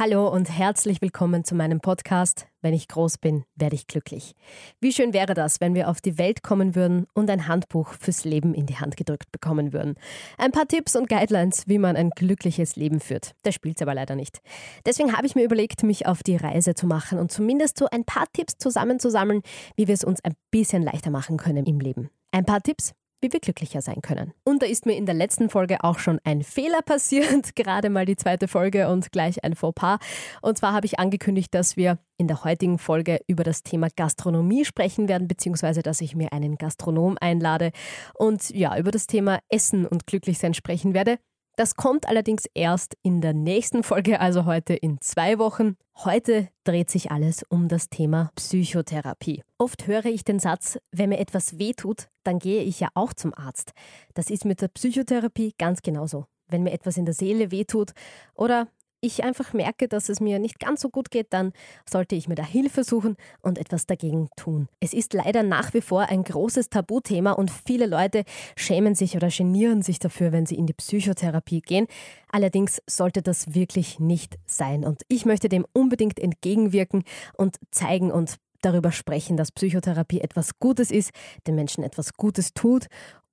[0.00, 2.46] Hallo und herzlich willkommen zu meinem Podcast.
[2.62, 4.34] Wenn ich groß bin, werde ich glücklich.
[4.80, 8.24] Wie schön wäre das, wenn wir auf die Welt kommen würden und ein Handbuch fürs
[8.24, 9.96] Leben in die Hand gedrückt bekommen würden.
[10.38, 13.32] Ein paar Tipps und Guidelines, wie man ein glückliches Leben führt.
[13.42, 14.40] Das spielt aber leider nicht.
[14.86, 18.06] Deswegen habe ich mir überlegt, mich auf die Reise zu machen und zumindest so ein
[18.06, 19.42] paar Tipps zusammenzusammeln,
[19.76, 22.08] wie wir es uns ein bisschen leichter machen können im Leben.
[22.32, 24.32] Ein paar Tipps, wie wir glücklicher sein können.
[24.44, 28.06] Und da ist mir in der letzten Folge auch schon ein Fehler passiert, gerade mal
[28.06, 29.98] die zweite Folge und gleich ein Fauxpas.
[30.42, 34.64] Und zwar habe ich angekündigt, dass wir in der heutigen Folge über das Thema Gastronomie
[34.64, 37.72] sprechen werden, beziehungsweise dass ich mir einen Gastronom einlade
[38.14, 41.18] und ja, über das Thema Essen und Glücklichsein sprechen werde.
[41.60, 45.76] Das kommt allerdings erst in der nächsten Folge, also heute in zwei Wochen.
[45.94, 49.42] Heute dreht sich alles um das Thema Psychotherapie.
[49.58, 53.34] Oft höre ich den Satz, wenn mir etwas wehtut, dann gehe ich ja auch zum
[53.34, 53.72] Arzt.
[54.14, 56.24] Das ist mit der Psychotherapie ganz genauso.
[56.48, 57.90] Wenn mir etwas in der Seele wehtut
[58.32, 58.66] oder
[59.00, 61.52] ich einfach merke, dass es mir nicht ganz so gut geht, dann
[61.88, 64.68] sollte ich mir da Hilfe suchen und etwas dagegen tun.
[64.80, 68.24] Es ist leider nach wie vor ein großes Tabuthema und viele Leute
[68.56, 71.86] schämen sich oder genieren sich dafür, wenn sie in die Psychotherapie gehen.
[72.30, 77.04] Allerdings sollte das wirklich nicht sein und ich möchte dem unbedingt entgegenwirken
[77.36, 81.12] und zeigen und darüber sprechen, dass Psychotherapie etwas Gutes ist,
[81.46, 82.88] den Menschen etwas Gutes tut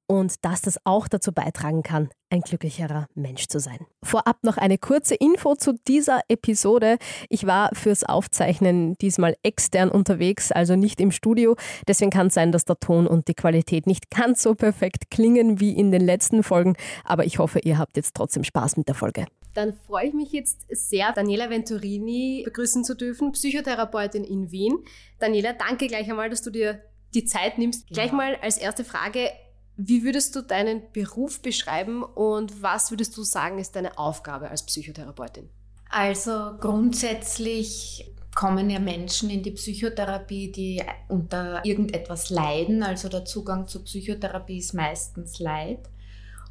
[0.07, 3.85] und dass das auch dazu beitragen kann, ein glücklicherer Mensch zu sein.
[4.03, 6.97] Vorab noch eine kurze Info zu dieser Episode.
[7.29, 11.55] Ich war fürs Aufzeichnen diesmal extern unterwegs, also nicht im Studio.
[11.87, 15.59] Deswegen kann es sein, dass der Ton und die Qualität nicht ganz so perfekt klingen
[15.59, 18.95] wie in den letzten Folgen, aber ich hoffe, ihr habt jetzt trotzdem Spaß mit der
[18.95, 19.25] Folge.
[19.53, 24.77] Dann freue ich mich jetzt sehr, Daniela Venturini begrüßen zu dürfen, Psychotherapeutin in Wien.
[25.19, 26.83] Daniela, danke gleich einmal, dass du dir
[27.15, 27.87] die Zeit nimmst.
[27.87, 29.31] Gleich mal als erste Frage,
[29.77, 34.65] wie würdest du deinen Beruf beschreiben und was würdest du sagen, ist deine Aufgabe als
[34.65, 35.49] Psychotherapeutin?
[35.89, 42.83] Also grundsätzlich kommen ja Menschen in die Psychotherapie, die unter irgendetwas leiden.
[42.83, 45.89] Also der Zugang zur Psychotherapie ist meistens Leid.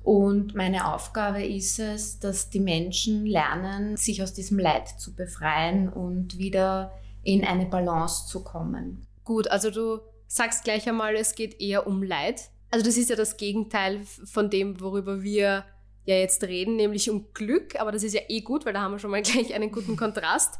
[0.02, 5.88] Und meine Aufgabe ist es, dass die Menschen lernen, sich aus diesem Leid zu befreien
[5.88, 6.92] und wieder
[7.24, 9.06] in eine Balance zu kommen.
[9.24, 12.50] Gut, also du sagst gleich einmal, es geht eher um Leid.
[12.76, 15.64] Also das ist ja das Gegenteil von dem, worüber wir
[16.04, 18.92] ja jetzt reden, nämlich um Glück, aber das ist ja eh gut, weil da haben
[18.92, 20.58] wir schon mal gleich einen guten Kontrast.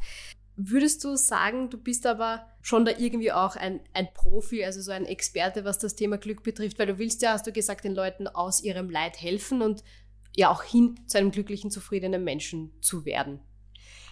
[0.56, 4.92] Würdest du sagen, du bist aber schon da irgendwie auch ein, ein Profi, also so
[4.92, 7.94] ein Experte, was das Thema Glück betrifft, weil du willst ja, hast du gesagt, den
[7.94, 9.84] Leuten aus ihrem Leid helfen und
[10.34, 13.40] ja auch hin zu einem glücklichen, zufriedenen Menschen zu werden?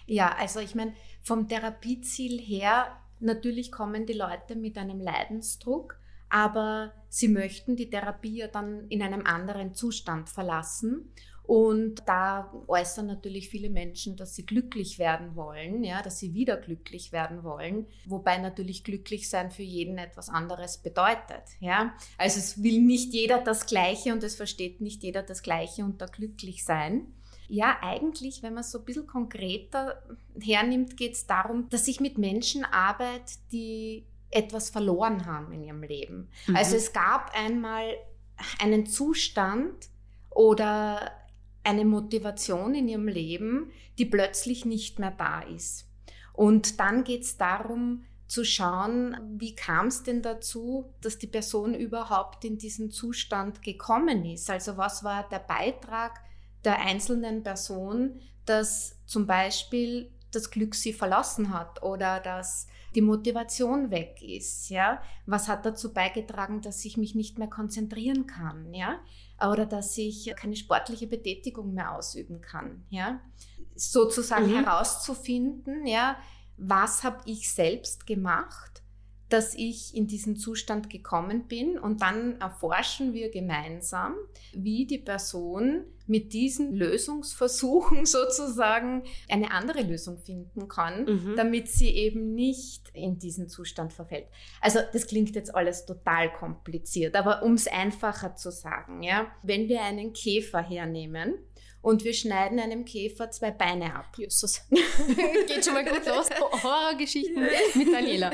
[0.05, 0.93] Ja, also ich meine,
[1.23, 2.85] vom Therapieziel her,
[3.19, 5.97] natürlich kommen die Leute mit einem Leidensdruck
[6.29, 11.11] aber sie möchten die Therapie ja dann in einem anderen Zustand verlassen.
[11.47, 16.57] Und da äußern natürlich viele Menschen, dass sie glücklich werden wollen, ja, dass sie wieder
[16.57, 21.93] glücklich werden wollen, wobei natürlich glücklich sein für jeden etwas anderes bedeutet, ja.
[22.17, 26.07] Also es will nicht jeder das Gleiche und es versteht nicht jeder das Gleiche unter
[26.07, 27.13] glücklich sein.
[27.47, 30.01] Ja, eigentlich, wenn man es so ein bisschen konkreter
[30.41, 35.83] hernimmt, geht es darum, dass ich mit Menschen arbeite, die etwas verloren haben in ihrem
[35.83, 36.29] Leben.
[36.47, 36.55] Mhm.
[36.55, 37.95] Also es gab einmal
[38.59, 39.89] einen Zustand
[40.29, 41.11] oder
[41.63, 45.89] eine Motivation in ihrem Leben, die plötzlich nicht mehr da ist.
[46.33, 51.73] Und dann geht es darum zu schauen, wie kam es denn dazu, dass die Person
[51.73, 54.49] überhaupt in diesen Zustand gekommen ist.
[54.49, 56.19] Also was war der Beitrag
[56.63, 63.91] der einzelnen Person, dass zum Beispiel das Glück sie verlassen hat oder dass die Motivation
[63.91, 65.01] weg ist, ja?
[65.25, 68.99] Was hat dazu beigetragen, dass ich mich nicht mehr konzentrieren kann, ja?
[69.41, 73.19] Oder dass ich keine sportliche Betätigung mehr ausüben kann, ja?
[73.75, 74.63] Sozusagen mhm.
[74.63, 76.17] herauszufinden, ja,
[76.57, 78.81] was habe ich selbst gemacht,
[79.29, 84.13] dass ich in diesen Zustand gekommen bin und dann erforschen wir gemeinsam,
[84.53, 91.33] wie die Person mit diesen Lösungsversuchen sozusagen eine andere Lösung finden kann, mhm.
[91.35, 94.27] damit sie eben nicht in diesen Zustand verfällt.
[94.61, 99.67] Also das klingt jetzt alles total kompliziert, aber um es einfacher zu sagen, ja, wenn
[99.67, 101.35] wir einen Käfer hernehmen
[101.85, 104.17] und wir schneiden einem Käfer zwei Beine ab.
[104.17, 104.61] Jesus.
[105.47, 106.27] Geht schon mal gut los.
[106.63, 108.31] Horrorgeschichten mit Daniela.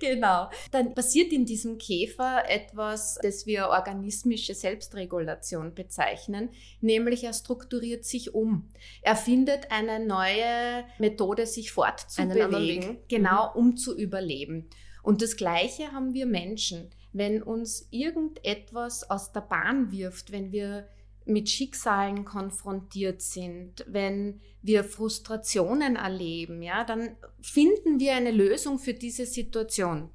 [0.00, 0.50] Genau.
[0.72, 6.48] Dann passiert in diesem Käfer etwas, das wir organismische Selbstregulation bezeichnen,
[6.80, 8.68] nämlich er strukturiert sich um.
[9.02, 13.60] Er findet eine neue Methode, sich fortzubewegen, genau, mhm.
[13.60, 14.68] um zu überleben.
[15.04, 16.90] Und das Gleiche haben wir Menschen.
[17.12, 20.88] Wenn uns irgendetwas aus der Bahn wirft, wenn wir
[21.26, 28.94] mit Schicksalen konfrontiert sind, wenn wir Frustrationen erleben, ja, dann finden wir eine Lösung für
[28.94, 30.10] diese Situation,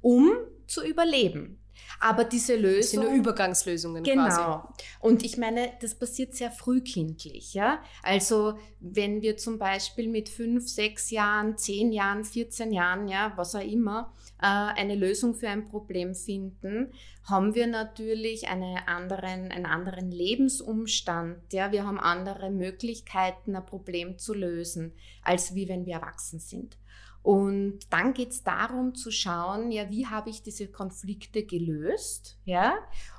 [0.00, 0.32] um
[0.66, 1.61] zu überleben.
[2.04, 2.78] Aber diese Lösung.
[2.78, 4.24] Das sind nur Übergangslösungen genau.
[4.24, 4.40] quasi.
[4.40, 4.68] Genau.
[4.98, 7.80] Und ich meine, das passiert sehr frühkindlich, ja.
[8.02, 13.54] Also, wenn wir zum Beispiel mit fünf, sechs Jahren, zehn Jahren, 14 Jahren, ja, was
[13.54, 19.66] auch immer, äh, eine Lösung für ein Problem finden, haben wir natürlich eine anderen, einen
[19.66, 21.70] anderen Lebensumstand, ja.
[21.70, 26.76] Wir haben andere Möglichkeiten, ein Problem zu lösen, als wie wenn wir erwachsen sind.
[27.22, 32.74] Und dann geht es darum zu schauen, ja, wie habe ich diese Konflikte gelöst, ja,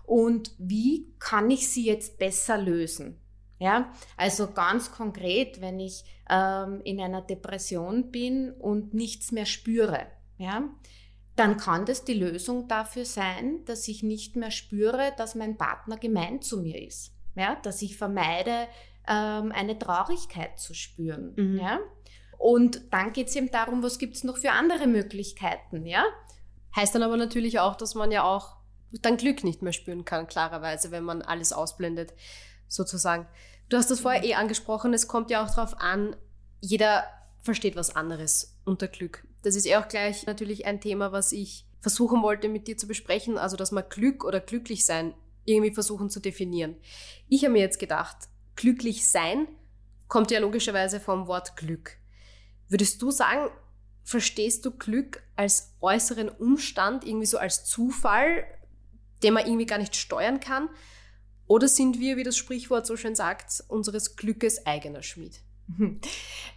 [0.05, 3.19] und wie kann ich sie jetzt besser lösen.
[3.59, 10.07] Ja, also ganz konkret, wenn ich ähm, in einer Depression bin und nichts mehr spüre,
[10.37, 10.69] ja,
[11.37, 15.97] dann kann das die Lösung dafür sein, dass ich nicht mehr spüre, dass mein Partner
[15.97, 18.67] gemein zu mir ist, ja, dass ich vermeide,
[19.07, 21.59] ähm, eine Traurigkeit zu spüren, mhm.
[21.59, 21.79] ja.
[22.43, 26.03] Und dann geht es eben darum, was gibt es noch für andere Möglichkeiten, ja?
[26.75, 28.57] Heißt dann aber natürlich auch, dass man ja auch
[28.91, 32.13] dann Glück nicht mehr spüren kann, klarerweise, wenn man alles ausblendet,
[32.67, 33.27] sozusagen.
[33.69, 36.17] Du hast das vorher eh angesprochen, es kommt ja auch darauf an,
[36.59, 37.05] jeder
[37.43, 39.25] versteht was anderes unter Glück.
[39.43, 42.89] Das ist eh auch gleich natürlich ein Thema, was ich versuchen wollte mit dir zu
[42.89, 45.13] besprechen, also dass man Glück oder glücklich sein
[45.45, 46.75] irgendwie versuchen zu definieren.
[47.29, 48.17] Ich habe mir jetzt gedacht,
[48.57, 49.47] glücklich sein
[50.09, 52.02] kommt ja logischerweise vom Wort Glück.
[52.69, 53.49] Würdest du sagen,
[54.03, 58.45] verstehst du Glück als äußeren Umstand, irgendwie so als Zufall,
[59.23, 60.69] den man irgendwie gar nicht steuern kann?
[61.47, 65.41] Oder sind wir, wie das Sprichwort so schön sagt, unseres Glückes eigener Schmied?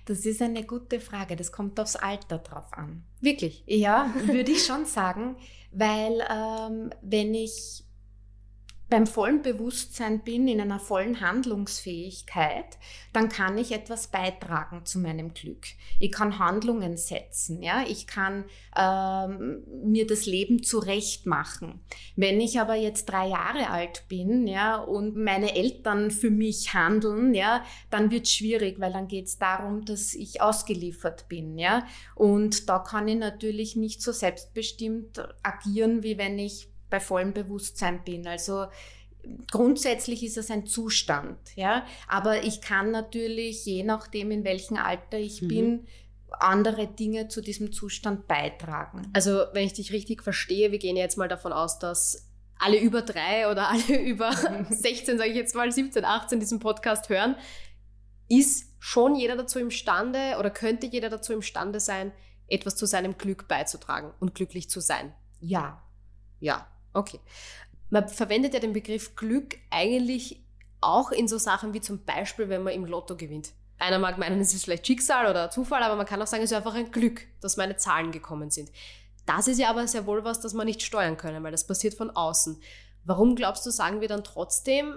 [0.05, 1.37] Das ist eine gute Frage.
[1.37, 3.05] Das kommt aufs Alter drauf an.
[3.21, 3.63] Wirklich?
[3.67, 5.37] Ja, würde ich schon sagen,
[5.73, 7.85] weil ähm, wenn ich
[8.89, 12.79] beim vollen Bewusstsein bin, in einer vollen Handlungsfähigkeit,
[13.13, 15.67] dann kann ich etwas beitragen zu meinem Glück.
[15.99, 18.45] Ich kann Handlungen setzen, ja, ich kann
[18.77, 21.81] ähm, mir das Leben zurecht machen.
[22.15, 27.35] Wenn ich aber jetzt drei Jahre alt bin, ja, und meine Eltern für mich handeln,
[27.35, 31.87] ja, dann wird es schwierig, weil dann geht es darum, dass ich ausgeliefert bin, ja,
[32.15, 38.05] und da kann ich natürlich nicht so selbstbestimmt agieren, wie wenn ich bei vollem Bewusstsein
[38.05, 38.27] bin.
[38.27, 38.67] Also
[39.51, 41.85] grundsätzlich ist es ein Zustand, ja.
[42.09, 45.49] Aber ich kann natürlich, je nachdem, in welchem Alter ich mhm.
[45.49, 45.87] bin,
[46.39, 49.11] andere Dinge zu diesem Zustand beitragen.
[49.13, 52.29] Also, wenn ich dich richtig verstehe, wir gehen jetzt mal davon aus, dass
[52.59, 54.33] alle über drei oder alle über
[54.71, 57.37] 16, sage ich jetzt mal, 17, 18 diesen Podcast hören,
[58.29, 62.13] ist schon jeder dazu imstande oder könnte jeder dazu imstande sein,
[62.49, 65.13] etwas zu seinem Glück beizutragen und glücklich zu sein?
[65.41, 65.83] Ja.
[66.41, 66.69] Ja.
[66.97, 67.21] Okay.
[67.91, 70.41] Man verwendet ja den Begriff Glück eigentlich
[70.81, 73.53] auch in so Sachen wie zum Beispiel, wenn man im Lotto gewinnt.
[73.79, 76.51] Einer mag meinen, es ist vielleicht Schicksal oder Zufall, aber man kann auch sagen, es
[76.51, 78.71] ist einfach ein Glück, dass meine Zahlen gekommen sind.
[79.27, 81.95] Das ist ja aber sehr wohl was, das man nicht steuern können, weil das passiert
[81.95, 82.59] von außen.
[83.05, 84.97] Warum glaubst du, sagen wir dann trotzdem,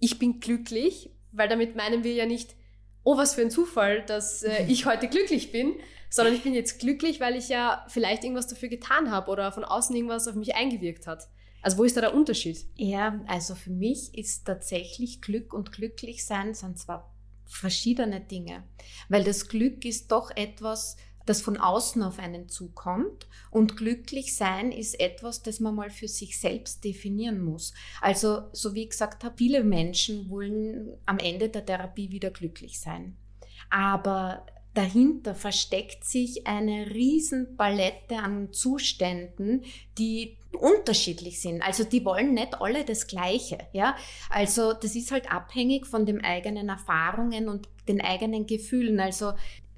[0.00, 1.10] ich bin glücklich?
[1.32, 2.54] Weil damit meinen wir ja nicht,
[3.04, 5.74] oh, was für ein Zufall, dass äh, ich heute glücklich bin,
[6.10, 9.64] sondern ich bin jetzt glücklich, weil ich ja vielleicht irgendwas dafür getan habe oder von
[9.64, 11.28] außen irgendwas auf mich eingewirkt hat.
[11.60, 12.66] Also wo ist da der Unterschied?
[12.76, 17.14] Ja, also für mich ist tatsächlich Glück und Glücklichsein sind zwar
[17.46, 18.64] verschiedene Dinge,
[19.08, 24.72] weil das Glück ist doch etwas, das von außen auf einen zukommt und glücklich sein
[24.72, 27.72] ist etwas, das man mal für sich selbst definieren muss.
[28.00, 32.80] Also, so wie ich gesagt habe, viele Menschen wollen am Ende der Therapie wieder glücklich
[32.80, 33.16] sein.
[33.70, 39.64] Aber dahinter versteckt sich eine riesen Palette an Zuständen,
[39.96, 41.62] die unterschiedlich sind.
[41.62, 43.96] Also die wollen nicht alle das Gleiche, ja.
[44.30, 49.00] Also das ist halt abhängig von den eigenen Erfahrungen und den eigenen Gefühlen.
[49.00, 49.32] Also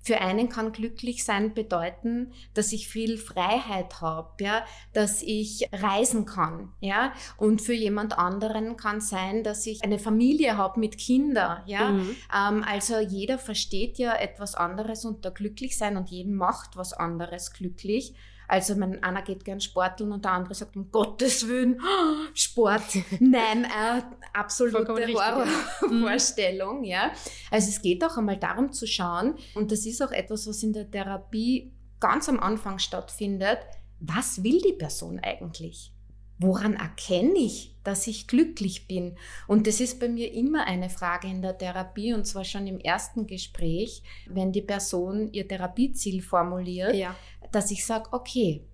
[0.07, 6.27] für einen kann glücklich sein bedeuten, dass ich viel Freiheit habe, ja, dass ich reisen
[6.27, 11.61] kann, ja, und für jemand anderen kann sein, dass ich eine Familie habe mit Kindern,
[11.67, 11.91] ja.
[11.91, 12.17] Mhm.
[12.33, 17.53] Ähm, also jeder versteht ja etwas anderes unter glücklich sein und jeden macht was anderes
[17.53, 18.15] glücklich.
[18.49, 21.81] Also mein einer geht gern sporteln und der andere sagt, um Gottes Willen,
[22.35, 22.83] Sport.
[23.21, 27.11] Nein, äh, absolute Horrorvorstellung, ja.
[27.51, 30.73] Also es geht auch einmal darum zu schauen, und das ist auch etwas, was in
[30.73, 33.59] der Therapie ganz am Anfang stattfindet,
[34.01, 35.93] was will die Person eigentlich?
[36.39, 39.17] Woran erkenne ich, dass ich glücklich bin?
[39.47, 42.79] Und das ist bei mir immer eine Frage in der Therapie und zwar schon im
[42.79, 47.17] ersten Gespräch, wenn die Person ihr Therapieziel formuliert, ja
[47.53, 48.67] dass ich sage, okay,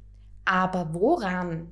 [0.45, 1.71] aber woran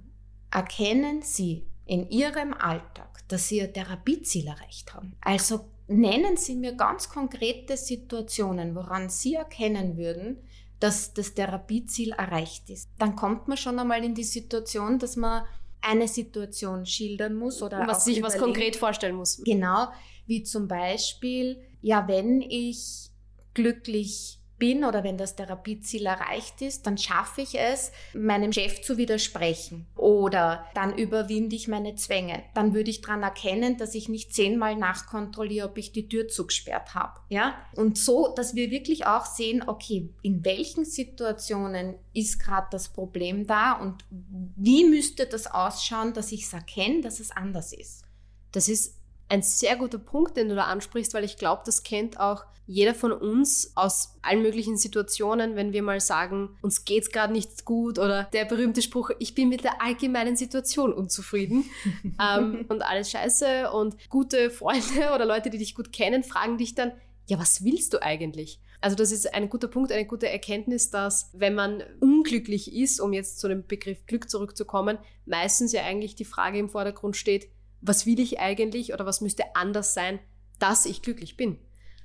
[0.50, 5.16] erkennen Sie in Ihrem Alltag, dass Sie Ihr Therapieziel erreicht haben?
[5.20, 10.38] Also nennen Sie mir ganz konkrete Situationen, woran Sie erkennen würden,
[10.78, 12.88] dass das Therapieziel erreicht ist.
[12.98, 15.44] Dann kommt man schon einmal in die Situation, dass man
[15.82, 19.42] eine Situation schildern muss oder was sich was konkret vorstellen muss.
[19.44, 19.88] Genau,
[20.26, 23.10] wie zum Beispiel, ja, wenn ich
[23.54, 28.96] glücklich bin oder wenn das Therapieziel erreicht ist, dann schaffe ich es, meinem Chef zu
[28.96, 32.44] widersprechen oder dann überwinde ich meine Zwänge.
[32.54, 36.94] Dann würde ich daran erkennen, dass ich nicht zehnmal nachkontrolliere, ob ich die Tür zugesperrt
[36.94, 37.18] habe.
[37.28, 37.54] Ja?
[37.74, 43.48] Und so, dass wir wirklich auch sehen, okay, in welchen Situationen ist gerade das Problem
[43.48, 48.04] da und wie müsste das ausschauen, dass ich es erkenne, dass es anders ist.
[48.52, 48.99] Das ist
[49.30, 52.94] ein sehr guter Punkt, den du da ansprichst, weil ich glaube, das kennt auch jeder
[52.94, 57.98] von uns aus allen möglichen Situationen, wenn wir mal sagen, uns geht's gerade nicht gut
[57.98, 61.64] oder der berühmte Spruch, ich bin mit der allgemeinen Situation unzufrieden
[62.20, 66.74] ähm, und alles scheiße und gute Freunde oder Leute, die dich gut kennen, fragen dich
[66.74, 66.92] dann,
[67.26, 68.60] ja, was willst du eigentlich?
[68.80, 73.12] Also das ist ein guter Punkt, eine gute Erkenntnis, dass wenn man unglücklich ist, um
[73.12, 77.48] jetzt zu dem Begriff Glück zurückzukommen, meistens ja eigentlich die Frage im Vordergrund steht,
[77.80, 80.18] was will ich eigentlich oder was müsste anders sein,
[80.58, 81.58] dass ich glücklich bin.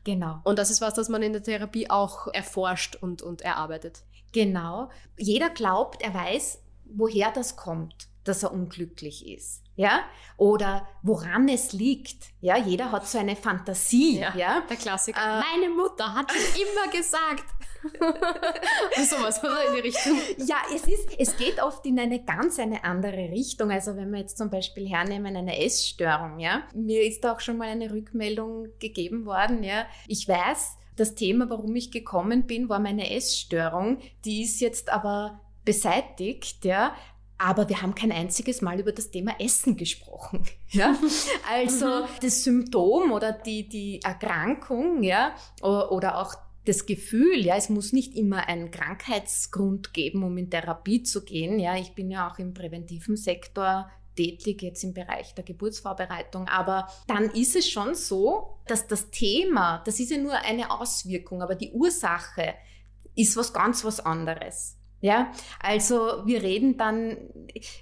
[0.04, 0.40] Genau.
[0.44, 4.04] Und das ist was, das man in der Therapie auch erforscht und, und erarbeitet.
[4.32, 4.90] Genau.
[5.18, 10.04] Jeder glaubt, er weiß, woher das kommt, dass er unglücklich ist ja,
[10.38, 12.28] oder woran es liegt.
[12.42, 14.36] Ja, jeder hat so eine Fantasie, ja.
[14.36, 14.64] ja?
[14.70, 15.20] Der Klassiker.
[15.20, 17.44] Äh, Meine Mutter hat immer gesagt.
[19.10, 20.18] Sowas, oder in die Richtung.
[20.38, 23.70] Ja, es ist, es geht oft in eine ganz eine andere Richtung.
[23.70, 27.68] Also wenn wir jetzt zum Beispiel hernehmen eine Essstörung, ja, mir ist auch schon mal
[27.68, 29.86] eine Rückmeldung gegeben worden, ja.
[30.08, 34.00] Ich weiß, das Thema, warum ich gekommen bin, war meine Essstörung.
[34.24, 36.96] Die ist jetzt aber beseitigt, ja,
[37.38, 40.46] aber wir haben kein einziges Mal über das Thema Essen gesprochen.
[40.70, 40.96] Ja?
[41.52, 42.08] Also mhm.
[42.22, 48.16] das Symptom oder die, die Erkrankung ja, oder auch das Gefühl, ja, es muss nicht
[48.16, 51.60] immer einen Krankheitsgrund geben, um in Therapie zu gehen.
[51.60, 56.48] Ja, ich bin ja auch im präventiven Sektor tätig, jetzt im Bereich der Geburtsvorbereitung.
[56.48, 61.42] Aber dann ist es schon so, dass das Thema, das ist ja nur eine Auswirkung,
[61.42, 62.56] aber die Ursache
[63.16, 64.78] ist was ganz was anderes.
[65.06, 67.16] Ja, also wir reden dann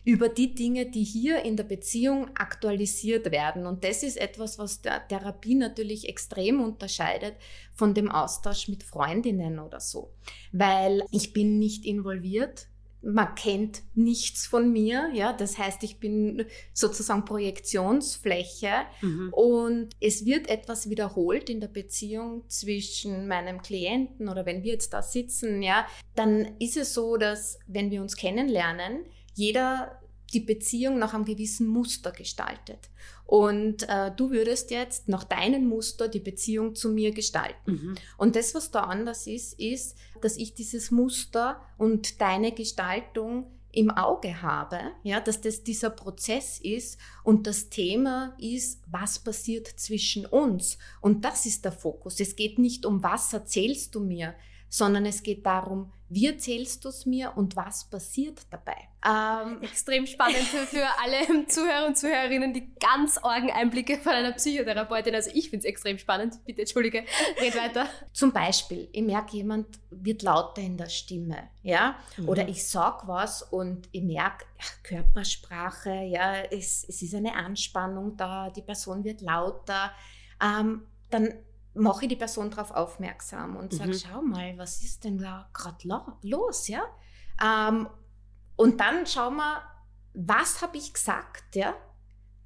[0.04, 3.66] über die Dinge, die hier in der Beziehung aktualisiert werden.
[3.66, 7.36] Und das ist etwas, was der Therapie natürlich extrem unterscheidet
[7.72, 10.14] von dem Austausch mit Freundinnen oder so.
[10.52, 12.68] Weil ich bin nicht involviert
[13.04, 18.72] man kennt nichts von mir, ja, das heißt, ich bin sozusagen Projektionsfläche.
[19.02, 19.34] Mhm.
[19.34, 24.94] und es wird etwas wiederholt in der Beziehung zwischen meinem Klienten oder wenn wir jetzt
[24.94, 29.06] da sitzen, ja, dann ist es so, dass wenn wir uns kennenlernen,
[29.36, 30.00] jeder
[30.34, 32.90] die Beziehung nach einem gewissen Muster gestaltet.
[33.26, 37.72] Und äh, du würdest jetzt nach deinem Muster die Beziehung zu mir gestalten.
[37.72, 37.96] Mhm.
[38.18, 43.90] Und das, was da anders ist, ist, dass ich dieses Muster und deine Gestaltung im
[43.90, 50.28] Auge habe, ja, dass das dieser Prozess ist und das Thema ist, was passiert zwischen
[50.28, 50.78] uns.
[51.02, 52.20] Und das ist der Fokus.
[52.20, 54.36] Es geht nicht um, was erzählst du mir,
[54.74, 58.76] sondern es geht darum, wie erzählst du es mir und was passiert dabei?
[59.06, 65.14] Ähm, Extrem spannend für, alle Zuhörer und Zuhörerinnen, die ganz argen Einblicke von einer Psychotherapeutin.
[65.14, 66.44] Also ich finde es extrem spannend.
[66.46, 67.06] Bitte entschuldige,
[67.40, 67.86] red weiter.
[68.14, 72.30] Zum Beispiel, ich merke, jemand wird lauter in der Stimme, ja, mhm.
[72.30, 74.46] oder ich sag was und ich merke
[74.82, 79.92] Körpersprache, ja, es, es ist eine Anspannung da, die Person wird lauter.
[80.42, 81.36] Ähm, dann
[81.76, 84.00] mache ich die Person darauf aufmerksam und sage, mhm.
[84.00, 85.88] schau mal, was ist denn da gerade
[86.22, 86.84] los, ja?
[87.44, 87.88] Ähm,
[88.56, 89.62] und dann schauen wir,
[90.14, 91.76] was habe ich gesagt, ja?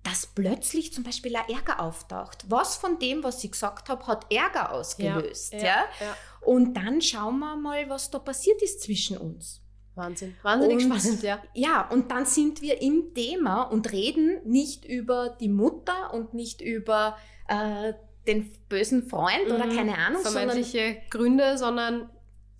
[0.03, 2.45] Dass plötzlich zum Beispiel ein Ärger auftaucht.
[2.47, 6.15] Was von dem, was ich gesagt habe, hat Ärger ausgelöst, ja, ja, ja?
[6.41, 9.61] Und dann schauen wir mal, was da passiert ist zwischen uns.
[9.95, 11.41] Wahnsinn, wahnsinnig und, spannend, ja.
[11.53, 16.61] Ja, und dann sind wir im Thema und reden nicht über die Mutter und nicht
[16.61, 17.17] über
[17.47, 17.93] äh,
[18.27, 19.75] den bösen Freund oder mhm.
[19.75, 20.21] keine Ahnung.
[20.21, 22.09] Vermeintliche sondern, Gründe, sondern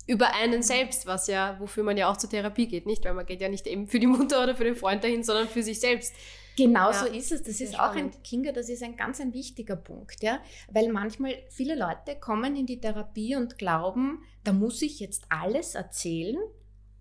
[0.06, 3.04] über einen selbst, was ja, wofür man ja auch zur Therapie geht, nicht?
[3.04, 5.48] Weil man geht ja nicht eben für die Mutter oder für den Freund dahin, sondern
[5.48, 6.14] für sich selbst.
[6.56, 7.42] Genau ja, so ist es.
[7.42, 8.16] Das ist auch spannend.
[8.16, 10.40] ein, Kinga, das ist ein ganz ein wichtiger Punkt, ja.
[10.72, 15.74] Weil manchmal viele Leute kommen in die Therapie und glauben, da muss ich jetzt alles
[15.74, 16.38] erzählen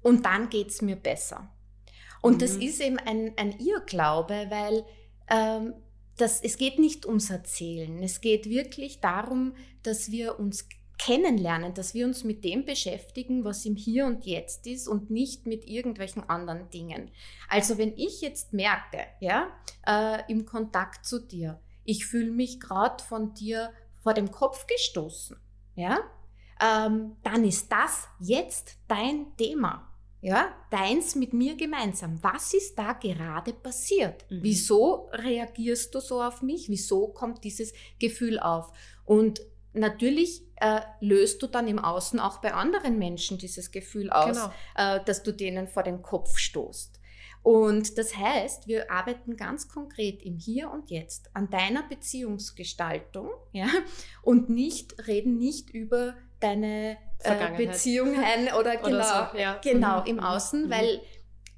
[0.01, 1.50] und dann geht es mir besser.
[2.21, 2.39] Und mhm.
[2.39, 4.86] das ist eben ein, ein Irrglaube, weil
[5.29, 5.74] ähm,
[6.17, 8.01] das, es geht nicht ums Erzählen.
[8.03, 13.65] Es geht wirklich darum, dass wir uns kennenlernen, dass wir uns mit dem beschäftigen, was
[13.65, 17.12] im Hier und Jetzt ist und nicht mit irgendwelchen anderen Dingen.
[17.50, 19.47] Also wenn ich jetzt merke, ja,
[19.86, 23.71] äh, im Kontakt zu dir, ich fühle mich gerade von dir
[24.01, 25.38] vor dem Kopf gestoßen,
[25.75, 26.00] ja,
[26.59, 29.88] ähm, dann ist das jetzt dein Thema.
[30.21, 32.17] Ja, deins mit mir gemeinsam.
[32.24, 34.25] Was ist da gerade passiert?
[34.29, 34.39] Mhm.
[34.41, 36.69] Wieso reagierst du so auf mich?
[36.69, 38.71] Wieso kommt dieses Gefühl auf?
[39.05, 39.41] Und
[39.74, 44.51] natürlich äh, löst du dann im Außen auch bei anderen Menschen dieses Gefühl aus, genau.
[44.75, 47.00] äh, dass du denen vor den Kopf stoßt.
[47.43, 53.67] Und das heißt, wir arbeiten ganz konkret im Hier und Jetzt an deiner Beziehungsgestaltung, ja,
[54.21, 59.59] und nicht reden nicht über deine äh, Beziehungen oder genau, oder so, ja.
[59.63, 60.07] genau mhm.
[60.07, 60.69] im Außen, mhm.
[60.69, 61.01] weil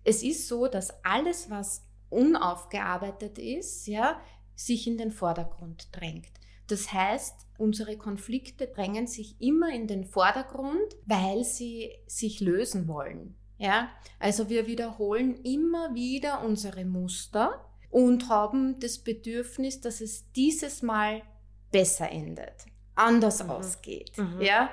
[0.04, 4.20] es ist so, dass alles, was unaufgearbeitet ist, ja,
[4.56, 6.32] sich in den Vordergrund drängt.
[6.68, 13.36] Das heißt, unsere Konflikte drängen sich immer in den Vordergrund, weil sie sich lösen wollen.
[13.58, 13.90] Ja,
[14.20, 21.24] also wir wiederholen immer wieder unsere Muster und haben das Bedürfnis, dass es dieses Mal
[21.72, 23.50] besser endet, anders mhm.
[23.50, 24.18] ausgeht.
[24.18, 24.42] Mhm.
[24.42, 24.70] Ja,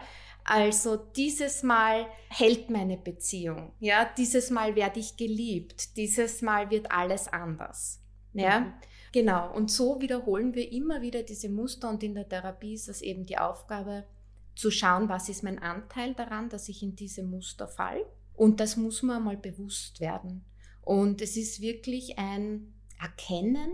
[0.46, 3.72] also dieses Mal hält meine Beziehung.
[3.80, 5.96] Ja, dieses Mal werde ich geliebt.
[5.96, 8.00] Dieses Mal wird alles anders.
[8.32, 8.60] Ja.
[8.60, 8.72] Mhm.
[9.12, 13.00] Genau, und so wiederholen wir immer wieder diese Muster und in der Therapie ist es
[13.00, 14.04] eben die Aufgabe
[14.54, 18.04] zu schauen, was ist mein Anteil daran, dass ich in diese Muster fall.
[18.34, 20.44] Und das muss man mal bewusst werden.
[20.82, 23.72] Und es ist wirklich ein Erkennen,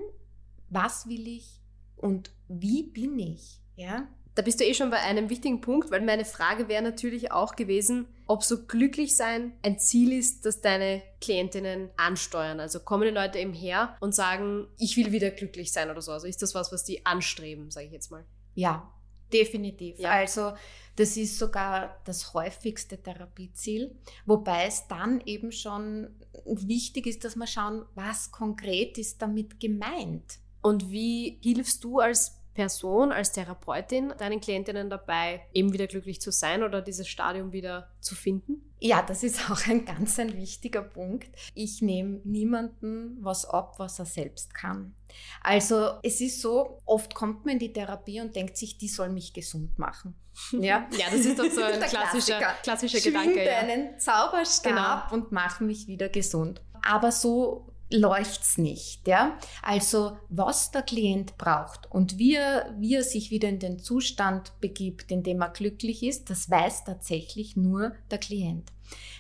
[0.69, 1.61] was will ich
[1.97, 4.09] und wie bin ich, ja?
[4.35, 7.55] Da bist du eh schon bei einem wichtigen Punkt, weil meine Frage wäre natürlich auch
[7.55, 12.59] gewesen, ob so glücklich sein ein Ziel ist, das deine Klientinnen ansteuern.
[12.59, 16.13] Also kommen die Leute eben her und sagen, ich will wieder glücklich sein oder so.
[16.13, 18.25] Also ist das was, was die anstreben, sage ich jetzt mal?
[18.55, 18.91] Ja,
[19.33, 19.99] definitiv.
[19.99, 20.13] Ja.
[20.13, 20.53] Also
[20.97, 26.09] das ist sogar das häufigste Therapieziel, wobei es dann eben schon
[26.47, 30.39] wichtig ist, dass wir schauen, was konkret ist damit gemeint.
[30.63, 36.31] Und wie hilfst du als Person, als Therapeutin deinen Klientinnen dabei, eben wieder glücklich zu
[36.31, 38.73] sein oder dieses Stadium wieder zu finden?
[38.79, 41.29] Ja, das ist auch ein ganz ein wichtiger Punkt.
[41.55, 44.95] Ich nehme niemanden was ab, was er selbst kann.
[45.43, 49.11] Also es ist so, oft kommt man in die Therapie und denkt sich, die soll
[49.11, 50.15] mich gesund machen.
[50.53, 53.45] Ja, ja das ist doch so ein klassischer, klassischer Gedanke.
[53.45, 53.59] Ja.
[53.59, 55.15] einen Zauberstab genau.
[55.15, 56.63] und mache mich wieder gesund.
[56.83, 59.07] Aber so läuft's nicht.
[59.07, 59.39] Ja?
[59.63, 64.53] Also was der Klient braucht und wie er, wie er sich wieder in den Zustand
[64.61, 68.73] begibt, in dem er glücklich ist, das weiß tatsächlich nur der Klient.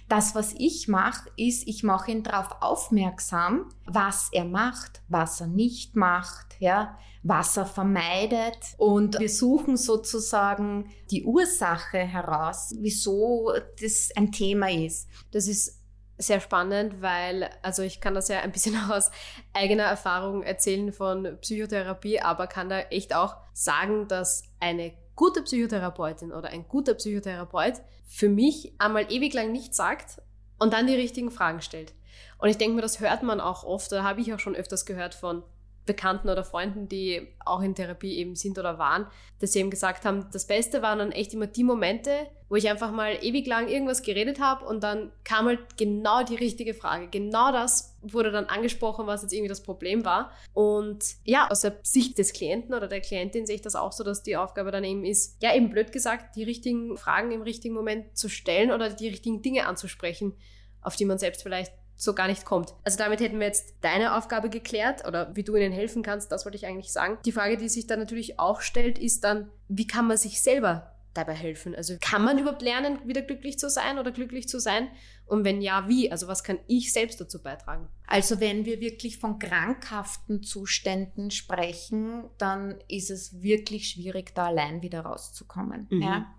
[0.08, 5.46] Das, was ich mache, ist, ich mache ihn darauf aufmerksam, was er macht, was er
[5.46, 8.58] nicht macht, ja, was er vermeidet.
[8.76, 15.08] Und wir suchen sozusagen die Ursache heraus, wieso das ein Thema ist.
[15.30, 15.81] Das ist
[16.26, 19.10] sehr spannend, weil, also ich kann das ja ein bisschen aus
[19.52, 26.32] eigener Erfahrung erzählen von Psychotherapie, aber kann da echt auch sagen, dass eine gute Psychotherapeutin
[26.32, 30.22] oder ein guter Psychotherapeut für mich einmal ewig lang nichts sagt
[30.58, 31.94] und dann die richtigen Fragen stellt.
[32.38, 34.86] Und ich denke mir, das hört man auch oft, oder habe ich auch schon öfters
[34.86, 35.42] gehört von
[35.84, 39.06] Bekannten oder Freunden, die auch in Therapie eben sind oder waren,
[39.40, 42.10] dass sie eben gesagt haben, das Beste waren dann echt immer die Momente,
[42.48, 46.36] wo ich einfach mal ewig lang irgendwas geredet habe und dann kam halt genau die
[46.36, 47.08] richtige Frage.
[47.08, 50.30] Genau das wurde dann angesprochen, was jetzt irgendwie das Problem war.
[50.52, 54.04] Und ja, aus der Sicht des Klienten oder der Klientin sehe ich das auch so,
[54.04, 57.74] dass die Aufgabe dann eben ist, ja eben blöd gesagt, die richtigen Fragen im richtigen
[57.74, 60.34] Moment zu stellen oder die richtigen Dinge anzusprechen,
[60.80, 62.74] auf die man selbst vielleicht so gar nicht kommt.
[62.82, 66.44] Also damit hätten wir jetzt deine Aufgabe geklärt oder wie du ihnen helfen kannst, das
[66.44, 67.18] wollte ich eigentlich sagen.
[67.24, 70.92] Die Frage, die sich dann natürlich auch stellt, ist dann, wie kann man sich selber
[71.14, 71.76] dabei helfen?
[71.76, 74.88] Also kann man überhaupt lernen, wieder glücklich zu sein oder glücklich zu sein?
[75.26, 76.10] Und wenn ja, wie?
[76.10, 77.88] Also was kann ich selbst dazu beitragen?
[78.06, 84.82] Also wenn wir wirklich von krankhaften Zuständen sprechen, dann ist es wirklich schwierig, da allein
[84.82, 85.86] wieder rauszukommen.
[85.90, 86.02] Mhm.
[86.02, 86.34] Ja?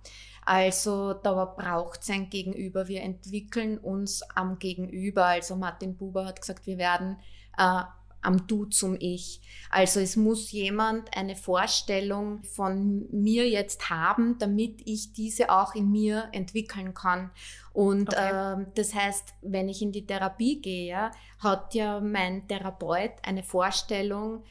[0.46, 2.88] Also da braucht es ein Gegenüber.
[2.88, 5.26] Wir entwickeln uns am Gegenüber.
[5.26, 7.18] Also Martin Buber hat gesagt, wir werden
[7.58, 7.84] äh,
[8.24, 9.42] am Du zum Ich.
[9.70, 15.92] Also es muss jemand eine Vorstellung von mir jetzt haben, damit ich diese auch in
[15.92, 17.32] mir entwickeln kann.
[17.74, 18.62] Und okay.
[18.62, 24.44] äh, das heißt, wenn ich in die Therapie gehe, hat ja mein Therapeut eine Vorstellung,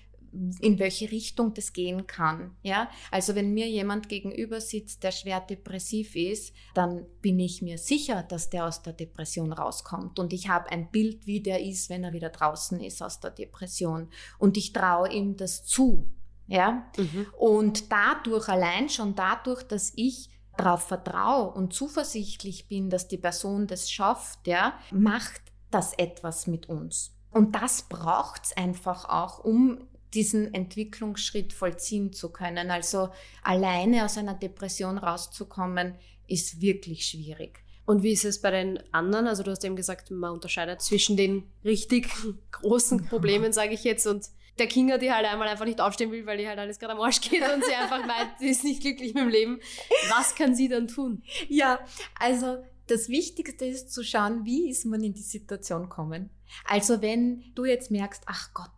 [0.61, 2.57] in welche Richtung das gehen kann.
[2.63, 7.79] Ja, also wenn mir jemand gegenüber sitzt, der schwer depressiv ist, dann bin ich mir
[7.79, 11.91] sicher, dass der aus der Depression rauskommt und ich habe ein Bild, wie der ist,
[11.91, 16.09] wenn er wieder draußen ist aus der Depression und ich traue ihm das zu.
[16.49, 17.27] Ja, mhm.
[17.39, 23.67] und dadurch allein schon dadurch, dass ich darauf vertraue und zuversichtlich bin, dass die Person
[23.67, 25.41] das schafft, ja, macht
[25.71, 27.15] das etwas mit uns.
[27.31, 32.71] Und das braucht es einfach auch, um diesen Entwicklungsschritt vollziehen zu können.
[32.71, 33.11] Also
[33.43, 35.95] alleine aus einer Depression rauszukommen,
[36.29, 37.63] ist wirklich schwierig.
[37.85, 39.27] Und wie ist es bei den anderen?
[39.27, 42.09] Also du hast eben gesagt, man unterscheidet zwischen den richtig
[42.53, 44.27] großen Problemen, sage ich jetzt, und
[44.59, 47.01] der Kinga, die halt einmal einfach nicht aufstehen will, weil die halt alles gerade am
[47.01, 49.61] Arsch geht und sie einfach meint, sie ist nicht glücklich mit dem Leben.
[50.11, 51.23] Was kann sie dann tun?
[51.49, 51.81] Ja,
[52.19, 56.31] also das Wichtigste ist zu schauen, wie ist man in die Situation kommen.
[56.65, 58.71] Also wenn du jetzt merkst, ach Gott,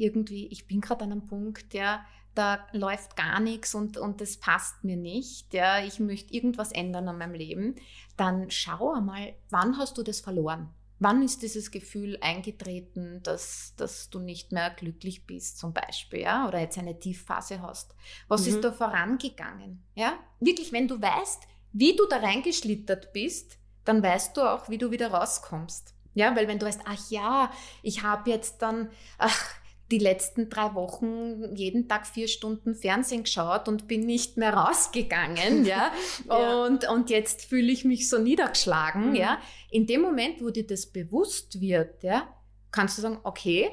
[0.00, 4.36] irgendwie, ich bin gerade an einem Punkt, ja, da läuft gar nichts und, und das
[4.36, 7.74] passt mir nicht, ja, ich möchte irgendwas ändern an meinem Leben,
[8.16, 10.70] dann schau einmal, wann hast du das verloren?
[11.02, 16.46] Wann ist dieses Gefühl eingetreten, dass, dass du nicht mehr glücklich bist, zum Beispiel, ja,
[16.46, 17.94] oder jetzt eine Tiefphase hast?
[18.28, 18.48] Was mhm.
[18.48, 19.82] ist da vorangegangen?
[19.94, 24.78] Ja, wirklich, wenn du weißt, wie du da reingeschlittert bist, dann weißt du auch, wie
[24.78, 25.94] du wieder rauskommst.
[26.12, 27.50] Ja, weil wenn du weißt, ach ja,
[27.82, 29.54] ich habe jetzt dann, ach,
[29.90, 35.64] die letzten drei Wochen jeden Tag vier Stunden Fernsehen geschaut und bin nicht mehr rausgegangen,
[35.64, 35.92] ja.
[36.28, 36.64] ja.
[36.64, 39.14] Und, und jetzt fühle ich mich so niedergeschlagen, mhm.
[39.14, 39.38] ja.
[39.70, 42.28] In dem Moment, wo dir das bewusst wird, ja,
[42.70, 43.70] kannst du sagen, okay,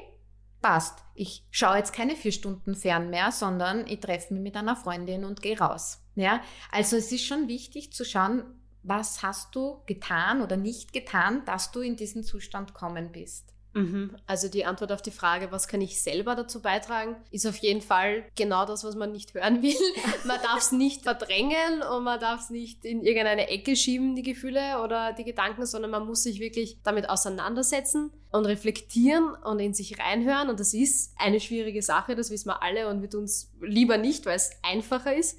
[0.60, 0.98] passt.
[1.14, 5.24] Ich schaue jetzt keine vier Stunden fern mehr, sondern ich treffe mich mit einer Freundin
[5.24, 6.02] und gehe raus.
[6.14, 6.40] Ja,
[6.72, 8.44] also es ist schon wichtig zu schauen,
[8.82, 13.54] was hast du getan oder nicht getan, dass du in diesen Zustand kommen bist.
[13.74, 14.16] Mhm.
[14.26, 17.82] Also die Antwort auf die Frage, was kann ich selber dazu beitragen, ist auf jeden
[17.82, 19.76] Fall genau das, was man nicht hören will.
[20.24, 24.22] man darf es nicht verdrängen und man darf es nicht in irgendeine Ecke schieben, die
[24.22, 29.74] Gefühle oder die Gedanken, sondern man muss sich wirklich damit auseinandersetzen und reflektieren und in
[29.74, 30.48] sich reinhören.
[30.48, 33.98] Und das ist eine schwierige Sache, das wissen wir alle und wir tun es lieber
[33.98, 35.38] nicht, weil es einfacher ist.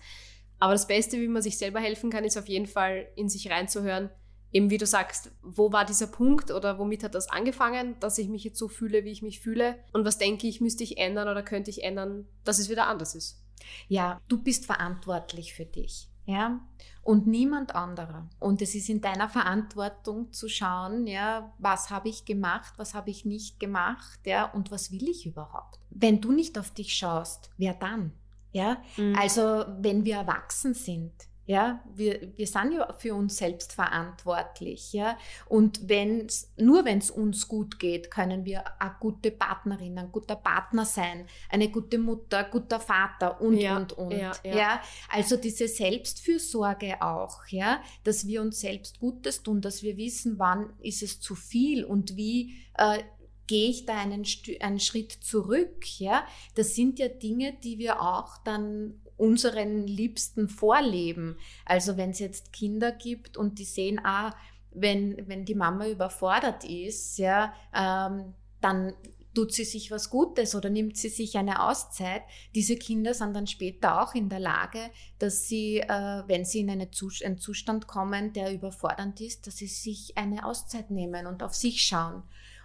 [0.59, 3.49] Aber das Beste, wie man sich selber helfen kann, ist auf jeden Fall in sich
[3.49, 4.09] reinzuhören.
[4.51, 8.29] Eben wie du sagst, wo war dieser Punkt oder womit hat das angefangen, dass ich
[8.29, 9.77] mich jetzt so fühle, wie ich mich fühle?
[9.93, 13.15] Und was denke ich, müsste ich ändern oder könnte ich ändern, dass es wieder anders
[13.15, 13.43] ist?
[13.88, 16.09] Ja, du bist verantwortlich für dich.
[16.25, 16.59] Ja,
[17.01, 18.29] und niemand anderer.
[18.38, 23.09] Und es ist in deiner Verantwortung zu schauen, ja, was habe ich gemacht, was habe
[23.09, 25.79] ich nicht gemacht, ja, und was will ich überhaupt?
[25.89, 28.13] Wenn du nicht auf dich schaust, wer dann?
[28.51, 29.15] Ja, mhm.
[29.17, 31.13] also wenn wir erwachsen sind,
[31.49, 35.17] ja, wir, wir sind ja für uns selbst verantwortlich, ja.
[35.47, 40.35] Und wenn's, nur wenn es uns gut geht, können wir eine gute Partnerin, ein guter
[40.35, 44.12] Partner sein, eine gute Mutter, ein guter Vater und, ja, und, und.
[44.12, 44.55] Ja, ja.
[44.55, 44.81] ja,
[45.12, 50.73] Also diese Selbstfürsorge auch, ja, dass wir uns selbst Gutes tun, dass wir wissen, wann
[50.81, 52.99] ist es zu viel und wie äh,
[53.47, 54.23] gehe ich da einen,
[54.59, 56.27] einen Schritt zurück, ja.
[56.53, 61.38] Das sind ja Dinge, die wir auch dann unseren Liebsten vorleben.
[61.65, 64.34] Also wenn es jetzt Kinder gibt und die sehen, ah,
[64.71, 68.93] wenn, wenn die Mama überfordert ist, ja, ähm, dann
[69.36, 72.23] tut sie sich was Gutes oder nimmt sie sich eine Auszeit.
[72.55, 74.79] Diese Kinder sind dann später auch in der Lage,
[75.19, 79.58] dass sie, äh, wenn sie in eine Zus einen Zustand kommen, der überfordernd ist, dass
[79.58, 82.23] sie sich eine Auszeit nehmen und auf sich schauen.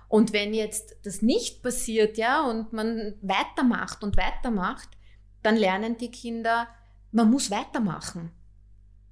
[0.09, 4.89] Und wenn jetzt das nicht passiert, ja, und man weitermacht und weitermacht,
[5.45, 6.69] dann lernen die Kinder,
[7.13, 8.33] man muss weitermachen.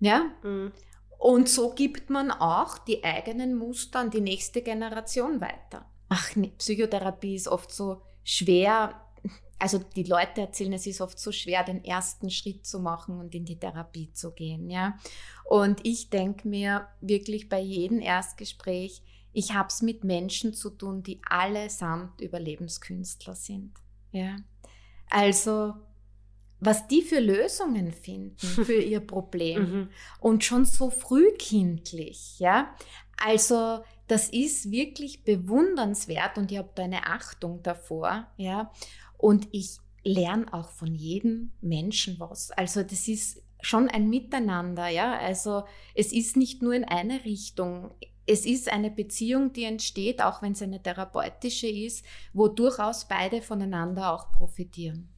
[0.01, 0.31] Ja?
[0.43, 0.73] Mhm.
[1.19, 5.87] Und so gibt man auch die eigenen Muster an die nächste Generation weiter.
[6.09, 9.01] Ach, nee, Psychotherapie ist oft so schwer.
[9.59, 13.35] Also die Leute erzählen, es ist oft so schwer, den ersten Schritt zu machen und
[13.35, 14.69] in die Therapie zu gehen.
[14.69, 14.99] Ja?
[15.45, 21.03] Und ich denke mir wirklich bei jedem Erstgespräch, ich habe es mit Menschen zu tun,
[21.03, 23.73] die allesamt Überlebenskünstler sind.
[24.11, 24.39] Ja?
[25.09, 25.75] Also
[26.65, 29.89] was die für Lösungen finden für ihr Problem mhm.
[30.21, 32.73] und schon so frühkindlich, ja.
[33.17, 38.71] Also das ist wirklich bewundernswert und ich habe da eine Achtung davor, ja.
[39.19, 42.53] Und ich lerne auch von jedem Menschen was.
[42.53, 45.19] Also das ist schon ein Miteinander, ja.
[45.19, 45.65] Also
[45.97, 47.91] es ist nicht nur in eine Richtung.
[48.25, 53.43] Es ist eine Beziehung, die entsteht, auch wenn es eine therapeutische ist, wo durchaus beide
[53.43, 55.09] voneinander auch profitieren.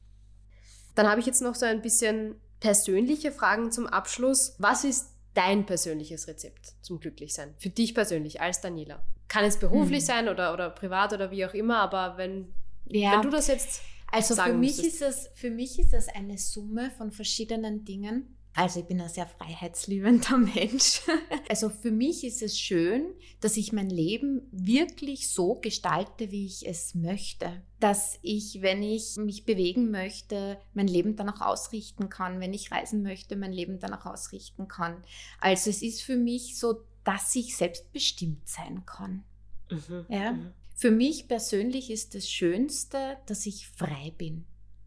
[0.95, 4.55] Dann habe ich jetzt noch so ein bisschen persönliche Fragen zum Abschluss.
[4.57, 7.53] Was ist dein persönliches Rezept zum Glücklichsein?
[7.57, 9.05] Für dich persönlich als Daniela?
[9.27, 10.05] Kann es beruflich hm.
[10.05, 12.53] sein oder, oder privat oder wie auch immer, aber wenn,
[12.85, 13.13] ja.
[13.13, 13.81] wenn du das jetzt
[14.11, 18.34] also für mich, ist es, für mich ist es eine Summe von verschiedenen Dingen.
[18.55, 21.01] Also ich bin ein sehr freiheitsliebender Mensch.
[21.49, 26.65] Also für mich ist es schön, dass ich mein Leben wirklich so gestalte, wie ich
[26.65, 27.61] es möchte.
[27.81, 32.39] Dass ich, wenn ich mich bewegen möchte, mein Leben danach ausrichten kann.
[32.39, 35.03] Wenn ich reisen möchte, mein Leben danach ausrichten kann.
[35.41, 39.25] Also es ist für mich so, dass ich selbstbestimmt sein kann.
[39.69, 40.05] Mhm.
[40.07, 40.31] Ja?
[40.31, 40.53] Mhm.
[40.75, 44.45] Für mich persönlich ist das Schönste, dass ich frei bin.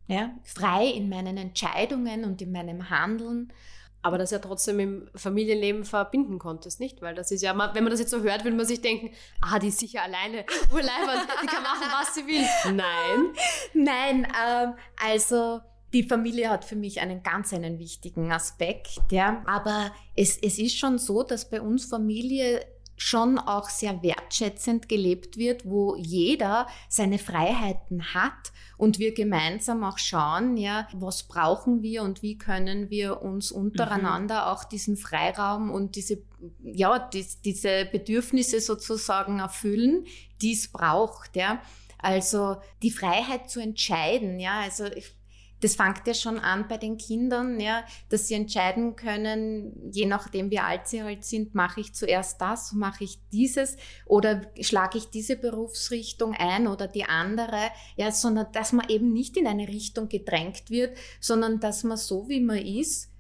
[0.09, 0.31] Ja?
[0.43, 3.53] Frei in meinen Entscheidungen und in meinem Handeln.
[4.01, 7.03] Aber das ja trotzdem im Familienleben verbinden konntest, nicht?
[7.03, 9.59] Weil das ist ja, wenn man das jetzt so hört, würde man sich denken, ah,
[9.59, 12.47] die ist sicher alleine, urleibend, die kann machen, was sie will.
[12.75, 13.35] Nein.
[13.75, 15.61] Nein, ähm, also
[15.93, 19.43] die Familie hat für mich einen ganz einen wichtigen Aspekt, ja.
[19.47, 22.65] Aber es, es ist schon so, dass bei uns Familie
[22.99, 29.99] schon auch sehr wertschätzend gelebt wird, wo jeder seine Freiheiten hat und wir gemeinsam auch
[29.99, 34.49] schauen, ja, was brauchen wir und wie können wir uns untereinander mhm.
[34.49, 36.23] auch diesen Freiraum und diese,
[36.63, 40.05] ja, die, diese Bedürfnisse sozusagen erfüllen,
[40.43, 41.63] die es braucht, ja.
[42.01, 45.18] Also die Freiheit zu entscheiden, ja, also ich,
[45.61, 50.51] das fängt ja schon an bei den Kindern, ja, dass sie entscheiden können, je nachdem
[50.51, 55.11] wie alt sie halt sind, mache ich zuerst das, mache ich dieses oder schlage ich
[55.11, 60.09] diese Berufsrichtung ein oder die andere, ja, sondern dass man eben nicht in eine Richtung
[60.09, 63.11] gedrängt wird, sondern dass man so wie man ist,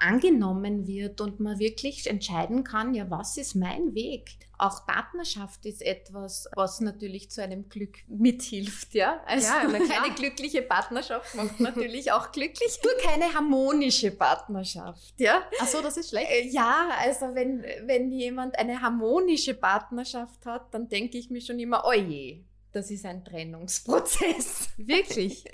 [0.00, 4.38] angenommen wird und man wirklich entscheiden kann, ja, was ist mein Weg?
[4.56, 9.20] Auch Partnerschaft ist etwas, was natürlich zu einem Glück mithilft, ja.
[9.26, 15.42] Also ja, eine glückliche Partnerschaft macht natürlich auch glücklich, nur keine harmonische Partnerschaft, ja.
[15.60, 16.30] Ach so, das ist schlecht.
[16.30, 21.58] Äh, ja, also wenn, wenn jemand eine harmonische Partnerschaft hat, dann denke ich mir schon
[21.58, 24.70] immer, oje, oh das ist ein Trennungsprozess.
[24.76, 25.44] Wirklich?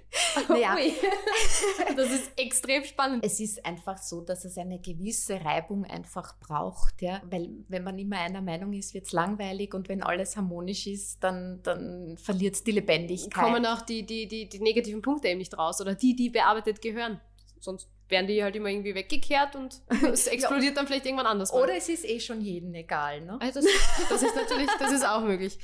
[0.48, 0.76] naja.
[1.96, 3.24] das ist extrem spannend.
[3.24, 7.22] Es ist einfach so, dass es eine gewisse Reibung einfach braucht, ja.
[7.30, 11.22] Weil wenn man immer einer Meinung ist, wird es langweilig und wenn alles harmonisch ist,
[11.22, 13.44] dann, dann verliert es die Lebendigkeit.
[13.44, 16.80] Kommen auch die, die, die, die negativen Punkte eben nicht raus oder die, die bearbeitet
[16.82, 17.20] gehören.
[17.60, 19.80] Sonst werden die halt immer irgendwie weggekehrt und
[20.12, 21.52] es explodiert dann vielleicht irgendwann anders.
[21.52, 23.38] Oder es ist eh schon jedem egal, ne?
[23.40, 25.58] Also das, das ist natürlich, das ist auch möglich.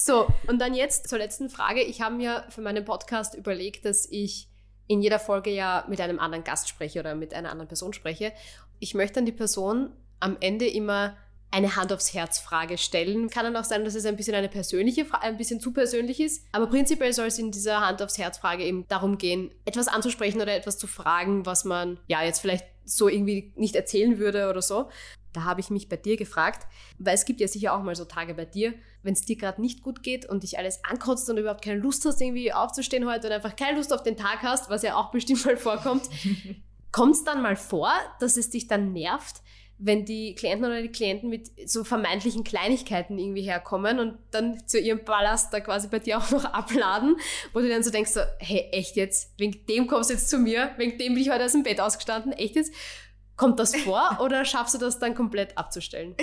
[0.00, 1.82] So, und dann jetzt zur letzten Frage.
[1.82, 4.48] Ich habe mir für meinen Podcast überlegt, dass ich
[4.86, 8.32] in jeder Folge ja mit einem anderen Gast spreche oder mit einer anderen Person spreche.
[8.78, 11.16] Ich möchte an die Person am Ende immer
[11.50, 13.28] eine Hand aufs Herz Frage stellen.
[13.28, 16.20] Kann dann auch sein, dass es ein bisschen eine persönliche Frage, ein bisschen zu persönlich
[16.20, 16.46] ist.
[16.52, 20.40] Aber prinzipiell soll es in dieser Hand aufs Herz Frage eben darum gehen, etwas anzusprechen
[20.40, 24.62] oder etwas zu fragen, was man ja jetzt vielleicht so irgendwie nicht erzählen würde oder
[24.62, 24.90] so.
[25.38, 26.66] Da habe ich mich bei dir gefragt,
[26.98, 28.74] weil es gibt ja sicher auch mal so Tage bei dir,
[29.04, 32.04] wenn es dir gerade nicht gut geht und dich alles ankotzt und überhaupt keine Lust
[32.04, 35.12] hast, irgendwie aufzustehen heute und einfach keine Lust auf den Tag hast, was ja auch
[35.12, 36.08] bestimmt mal vorkommt.
[36.92, 39.42] Kommt es dann mal vor, dass es dich dann nervt,
[39.78, 44.80] wenn die Klienten oder die Klienten mit so vermeintlichen Kleinigkeiten irgendwie herkommen und dann zu
[44.80, 47.16] ihrem Ballast da quasi bei dir auch noch abladen,
[47.52, 49.38] wo du dann so denkst, so, hey, echt jetzt?
[49.38, 50.72] Wegen dem kommst du jetzt zu mir?
[50.78, 52.32] Wegen dem bin ich heute aus dem Bett ausgestanden?
[52.32, 52.72] Echt jetzt?
[53.38, 56.14] Kommt das vor oder schaffst du das dann komplett abzustellen?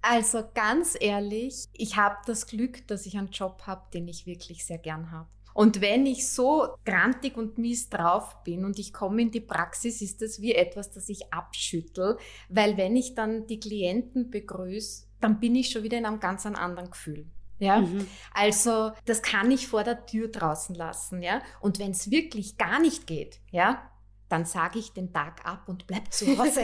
[0.00, 4.64] Also ganz ehrlich, ich habe das Glück, dass ich einen Job habe, den ich wirklich
[4.64, 5.28] sehr gern habe.
[5.54, 10.00] Und wenn ich so grantig und mies drauf bin und ich komme in die Praxis,
[10.00, 12.16] ist das wie etwas, das ich abschüttel,
[12.48, 16.46] weil wenn ich dann die Klienten begrüße, dann bin ich schon wieder in einem ganz
[16.46, 17.26] anderen Gefühl.
[17.58, 18.06] Ja, mhm.
[18.32, 21.42] also das kann ich vor der Tür draußen lassen, ja.
[21.58, 23.82] Und wenn es wirklich gar nicht geht, ja,
[24.28, 26.62] dann sage ich den Tag ab und bleib zu Hause.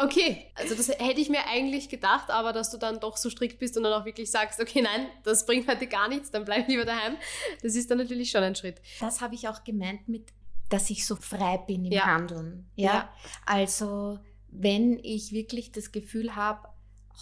[0.00, 3.58] Okay, also das hätte ich mir eigentlich gedacht, aber dass du dann doch so strikt
[3.58, 6.66] bist und dann auch wirklich sagst, okay, nein, das bringt heute gar nichts, dann bleib
[6.68, 7.16] lieber daheim.
[7.62, 8.80] Das ist dann natürlich schon ein Schritt.
[9.00, 10.32] Das habe ich auch gemeint mit,
[10.70, 12.06] dass ich so frei bin im ja.
[12.06, 12.70] Handeln.
[12.74, 12.92] Ja?
[12.92, 16.68] ja, also wenn ich wirklich das Gefühl habe,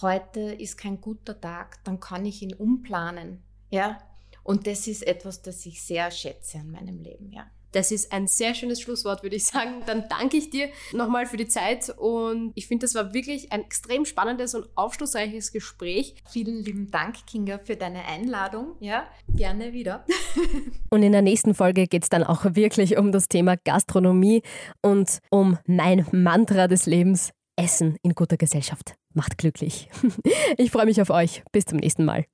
[0.01, 3.43] heute ist kein guter Tag, dann kann ich ihn umplanen.
[3.69, 3.99] Ja,
[4.43, 7.31] und das ist etwas, das ich sehr schätze an meinem Leben.
[7.31, 7.49] Ja.
[7.71, 9.81] Das ist ein sehr schönes Schlusswort, würde ich sagen.
[9.85, 13.61] Dann danke ich dir nochmal für die Zeit und ich finde, das war wirklich ein
[13.61, 16.15] extrem spannendes und aufschlussreiches Gespräch.
[16.29, 18.75] Vielen lieben Dank, Kinga, für deine Einladung.
[18.79, 20.05] Ja, gerne wieder.
[20.89, 24.41] Und in der nächsten Folge geht es dann auch wirklich um das Thema Gastronomie
[24.81, 27.31] und um mein Mantra des Lebens.
[27.57, 29.89] Essen in guter Gesellschaft macht glücklich.
[30.57, 31.43] Ich freue mich auf euch.
[31.51, 32.25] Bis zum nächsten Mal.